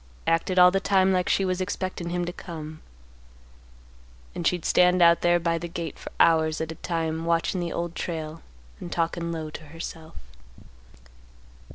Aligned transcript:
Acted 0.25 0.57
all 0.57 0.71
the 0.71 0.79
time 0.79 1.13
like 1.13 1.29
she 1.29 1.45
was 1.45 1.61
expectin' 1.61 2.09
him 2.09 2.25
to 2.25 2.33
come. 2.33 2.81
And 4.33 4.47
she'd 4.47 4.65
stand 4.65 4.99
out 4.99 5.21
there 5.21 5.39
by 5.39 5.59
the 5.59 5.67
gate 5.67 5.99
for 5.99 6.11
hours 6.19 6.59
at 6.59 6.71
a 6.71 6.81
time, 6.81 7.23
watchin' 7.23 7.59
the 7.59 7.71
Old 7.71 7.93
Trail 7.93 8.41
and 8.79 8.91
talkin' 8.91 9.31
low 9.31 9.51
to 9.51 9.65
herself. 9.65 10.15